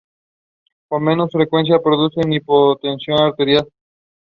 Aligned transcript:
Munchkin! 0.93 3.65